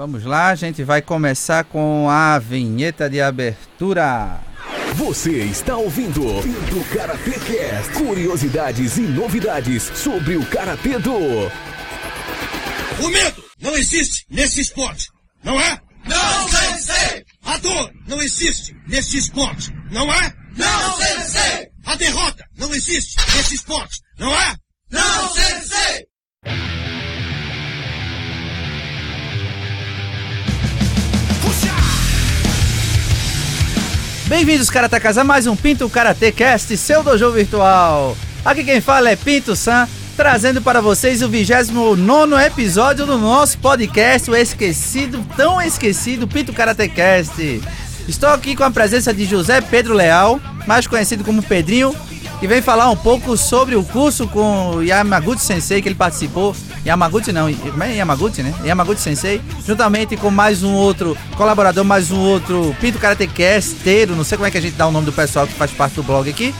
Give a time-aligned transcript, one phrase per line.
[0.00, 4.40] Vamos lá, a gente vai começar com a vinheta de abertura.
[4.94, 7.92] Você está ouvindo do Karatê Cast.
[7.92, 11.12] Curiosidades e novidades sobre o Karatê do...
[11.12, 15.06] O medo não existe nesse esporte,
[15.44, 15.78] não é?
[16.06, 17.22] Não, sensei!
[17.44, 20.32] A dor não existe nesse esporte, não é?
[20.56, 21.68] Não, sensei!
[21.84, 24.00] A derrota não existe nesse esporte,
[34.50, 38.16] Bem-vindos, karatecas, a mais um Pinto Karate Cast, seu dojo virtual.
[38.44, 44.28] Aqui quem fala é Pinto San, trazendo para vocês o 29 episódio do nosso podcast,
[44.28, 47.62] o esquecido, tão esquecido Pinto Karate Cast.
[48.08, 51.94] Estou aqui com a presença de José Pedro Leal, mais conhecido como Pedrinho,
[52.40, 56.56] que vem falar um pouco sobre o curso com Yamaguchi Sensei que ele participou.
[56.86, 58.54] Yamaguchi não, como é Yamaguchi, né?
[58.64, 64.38] Yamaguchi Sensei, juntamente com mais um outro colaborador, mais um outro Pinto Karatecasteiro, não sei
[64.38, 66.30] como é que a gente dá o nome do pessoal que faz parte do blog
[66.30, 66.54] aqui,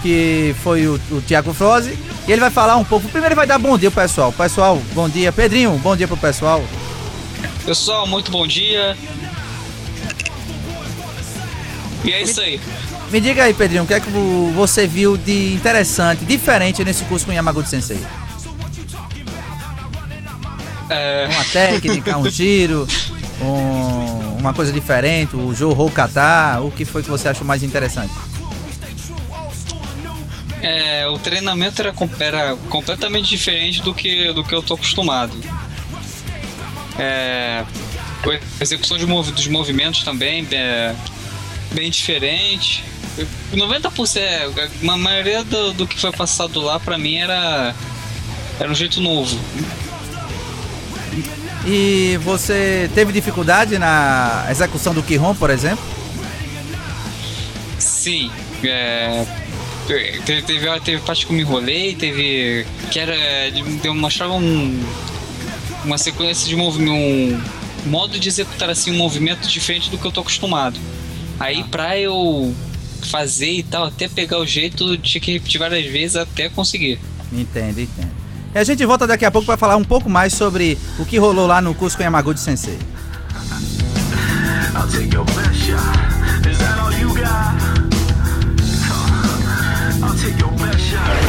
[0.00, 3.08] que foi o, o Tiago Froze, e ele vai falar um pouco.
[3.08, 4.32] Primeiro ele vai dar bom dia pro pessoal.
[4.32, 5.32] Pessoal, bom dia.
[5.32, 6.62] Pedrinho, bom dia pro pessoal.
[7.66, 8.96] Pessoal, muito bom dia.
[12.04, 12.60] E é isso aí.
[13.10, 14.08] Me diga aí, Pedrinho, o que é que
[14.54, 18.00] você viu de interessante, diferente nesse curso com Yamaguchi Sensei?
[20.88, 21.28] É...
[21.32, 22.86] Uma técnica, um giro,
[23.40, 28.14] um, uma coisa diferente, o Johou Kata, o que foi que você achou mais interessante?
[30.62, 35.36] É, o treinamento era, era completamente diferente do que, do que eu tô acostumado.
[36.96, 37.64] É,
[38.24, 40.94] a execução de mov, dos movimentos também é
[41.72, 42.84] bem diferente.
[43.52, 47.74] 90%, a maioria do, do que foi passado lá pra mim era,
[48.58, 49.38] era um jeito novo.
[51.66, 55.84] E você teve dificuldade na execução do Kihon, por exemplo?
[57.78, 58.30] Sim.
[58.64, 59.26] É,
[59.86, 62.66] teve, teve, teve parte que eu me enrolei, teve.
[62.90, 63.14] que era.
[63.50, 64.84] de mostrar um,
[65.84, 66.90] uma sequência de movimento.
[67.86, 70.78] Um modo de executar assim um movimento diferente do que eu tô acostumado.
[71.38, 72.54] Aí pra eu
[73.06, 76.98] fazer e tal, até pegar o jeito, tinha que repetir várias vezes até conseguir.
[77.32, 78.10] Entendo, entendo.
[78.54, 81.18] E a gente volta daqui a pouco para falar um pouco mais sobre o que
[81.18, 82.78] rolou lá no curso com Yamaguchi Sensei.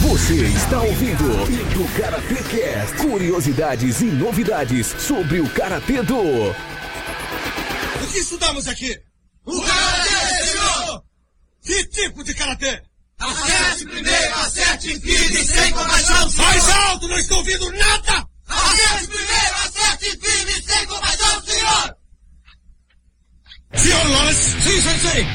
[0.00, 1.24] Você está ouvindo
[1.74, 2.96] do Karatê Cast.
[2.98, 6.18] Curiosidades e novidades sobre o Karatê do...
[6.18, 8.98] O que estudamos aqui?
[9.44, 10.07] O Karatê, senhor!
[11.68, 12.80] Que tipo de karatê?
[13.20, 16.46] Acerte primeiro, acerte firme, sem compaixão, senhor!
[16.46, 18.26] Mais alto, não estou ouvindo nada!
[18.48, 21.96] Acerte primeiro, acerte firme, sem compaixão, senhor!
[23.74, 24.62] Senhor Lawrence!
[24.62, 25.26] Sim, sensei!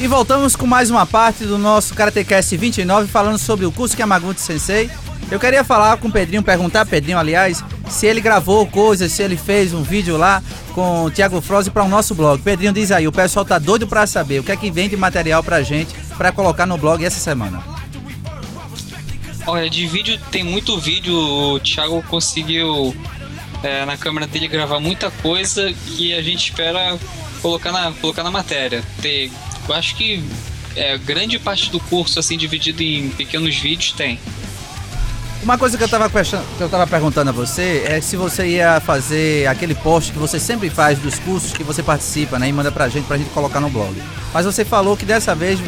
[0.00, 4.02] E voltamos com mais uma parte do nosso Karatecast 29 falando sobre o curso que
[4.02, 4.88] é Yamaguchi Sensei.
[5.32, 9.34] Eu queria falar com o Pedrinho, perguntar Pedrinho, aliás, se ele gravou coisas, se ele
[9.34, 10.42] fez um vídeo lá
[10.74, 12.42] com o Thiago Froze para o nosso blog.
[12.42, 14.96] Pedrinho, diz aí, o pessoal tá doido para saber o que é que vem de
[14.96, 17.64] material pra gente para colocar no blog essa semana.
[19.46, 22.94] Olha, de vídeo tem muito vídeo, o Thiago conseguiu
[23.62, 26.98] é, na câmera dele gravar muita coisa que a gente espera
[27.40, 28.84] colocar na, colocar na matéria.
[29.00, 29.32] Tem,
[29.66, 30.22] eu acho que
[30.76, 34.20] é, grande parte do curso, assim, dividido em pequenos vídeos, tem.
[35.42, 38.78] Uma coisa que eu tava, que eu tava perguntando a você é se você ia
[38.78, 42.48] fazer aquele post que você sempre faz dos cursos que você participa, né?
[42.48, 44.00] E manda pra gente, pra gente colocar no blog.
[44.32, 45.58] Mas você falou que dessa vez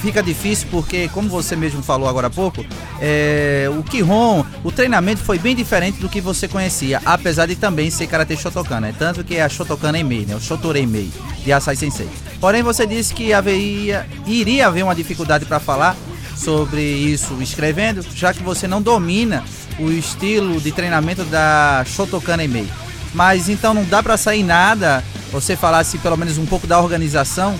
[0.00, 2.64] fica difícil porque, como você mesmo falou agora há pouco,
[3.00, 7.90] é, o Kihon, o treinamento foi bem diferente do que você conhecia, apesar de também
[7.90, 8.94] ser Karate Shotokan, né?
[8.96, 10.36] Tanto que é a Shotokan Emei, né?
[10.36, 11.10] O Shotorei Mei,
[11.44, 12.08] de Asai Sensei.
[12.40, 15.96] Porém, você disse que haveria, iria haver uma dificuldade para falar
[16.36, 19.44] sobre isso escrevendo, já que você não domina
[19.78, 22.68] o estilo de treinamento da Shotokan Emei.
[23.12, 27.58] Mas então não dá para sair nada, você falasse pelo menos um pouco da organização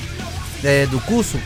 [0.62, 1.38] é, do curso?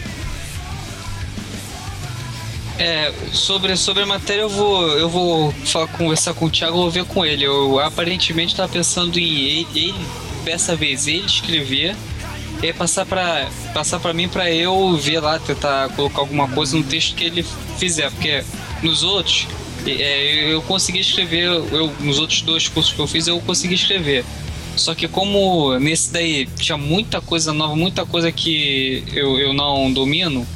[2.78, 6.90] É, sobre, sobre a matéria eu vou, eu vou falar, conversar com o Thiago, vou
[6.90, 7.44] ver com ele.
[7.44, 10.06] Eu aparentemente estava pensando em ele, ele,
[10.44, 11.96] dessa vez, ele escrever
[12.62, 16.82] e passar para passar para mim para eu ver lá, tentar colocar alguma coisa no
[16.82, 17.44] texto que ele
[17.78, 18.43] fizer, porque
[18.82, 19.46] nos outros
[19.87, 24.25] é, eu consegui escrever, eu, nos outros dois cursos que eu fiz eu consegui escrever.
[24.76, 29.93] Só que como nesse daí tinha muita coisa nova, muita coisa que eu, eu não
[29.93, 30.46] domino,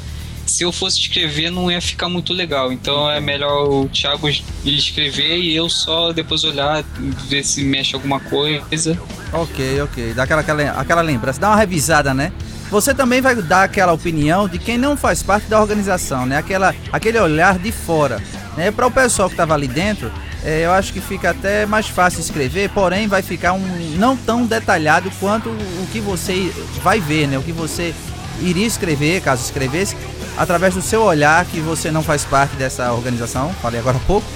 [0.47, 2.73] se eu fosse escrever não ia ficar muito legal.
[2.73, 4.29] Então é melhor o Thiago
[4.65, 6.85] escrever e eu só depois olhar,
[7.29, 9.01] ver se mexe alguma coisa.
[9.33, 10.13] Ok, ok.
[10.15, 10.43] Dá aquela,
[10.79, 12.33] aquela, lembrança, dá uma revisada, né?
[12.71, 16.37] Você também vai dar aquela opinião de quem não faz parte da organização, né?
[16.37, 18.21] Aquela, aquele olhar de fora.
[18.57, 18.71] Né?
[18.71, 20.11] Para o pessoal que estava ali dentro,
[20.45, 23.63] é, eu acho que fica até mais fácil escrever, porém vai ficar um
[23.97, 26.53] não tão detalhado quanto o que você
[26.83, 27.39] vai ver, né?
[27.39, 27.95] O que você
[28.41, 29.97] iria escrever, caso escrevesse,
[30.37, 34.27] através do seu olhar, que você não faz parte dessa organização, falei agora há pouco.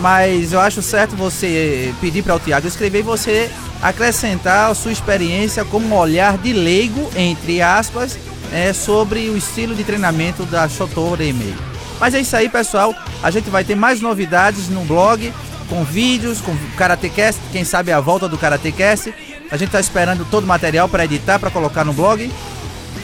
[0.00, 3.50] Mas eu acho certo você pedir para o Tiago escrever e você
[3.84, 8.18] acrescentar sua experiência como olhar de leigo, entre aspas,
[8.50, 11.54] é, sobre o estilo de treinamento da Shotoure Email.
[12.00, 12.94] Mas é isso aí, pessoal.
[13.22, 15.30] A gente vai ter mais novidades no blog,
[15.68, 19.12] com vídeos, com Karatecast, quem sabe a volta do Karatecast.
[19.50, 22.32] A gente está esperando todo o material para editar, para colocar no blog.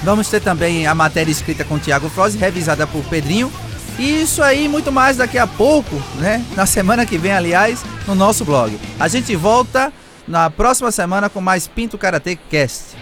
[0.02, 3.52] Vamos ter também a matéria escrita com o Thiago Froze, revisada por Pedrinho.
[3.98, 6.42] E isso aí, muito mais daqui a pouco, né?
[6.56, 8.78] Na semana que vem, aliás, no nosso blog.
[8.98, 9.92] A gente volta
[10.30, 12.96] na próxima semana com mais Pinto Karate Cast.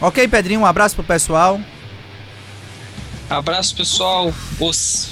[0.00, 0.60] Ok, Pedrinho?
[0.60, 1.60] Um abraço pro pessoal.
[3.28, 4.32] Abraço, pessoal.
[4.58, 5.10] Os.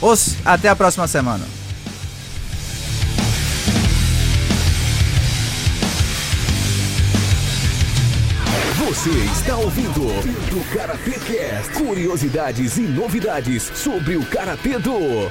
[0.00, 0.36] Os.
[0.44, 1.44] Até a próxima semana.
[8.78, 11.72] Você está ouvindo o Karatê Cast.
[11.72, 15.30] Curiosidades e novidades sobre o Karatê do